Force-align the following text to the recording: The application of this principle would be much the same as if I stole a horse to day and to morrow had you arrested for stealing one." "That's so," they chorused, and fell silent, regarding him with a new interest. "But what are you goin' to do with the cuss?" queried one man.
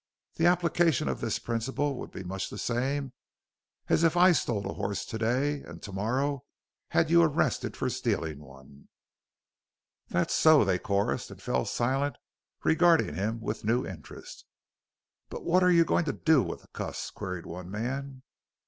The 0.37 0.47
application 0.47 1.07
of 1.07 1.21
this 1.21 1.37
principle 1.37 1.93
would 1.99 2.09
be 2.09 2.23
much 2.23 2.49
the 2.49 2.57
same 2.57 3.13
as 3.87 4.01
if 4.03 4.17
I 4.17 4.31
stole 4.31 4.67
a 4.67 4.73
horse 4.73 5.05
to 5.05 5.17
day 5.19 5.61
and 5.61 5.79
to 5.83 5.91
morrow 5.91 6.43
had 6.87 7.11
you 7.11 7.21
arrested 7.21 7.77
for 7.77 7.87
stealing 7.87 8.39
one." 8.39 8.87
"That's 10.07 10.33
so," 10.33 10.65
they 10.65 10.79
chorused, 10.79 11.29
and 11.29 11.39
fell 11.39 11.65
silent, 11.65 12.15
regarding 12.63 13.13
him 13.13 13.41
with 13.41 13.61
a 13.63 13.67
new 13.67 13.85
interest. 13.85 14.47
"But 15.29 15.45
what 15.45 15.61
are 15.61 15.69
you 15.69 15.85
goin' 15.85 16.05
to 16.05 16.13
do 16.13 16.41
with 16.41 16.61
the 16.63 16.69
cuss?" 16.69 17.11
queried 17.11 17.45
one 17.45 17.69
man. 17.69 18.23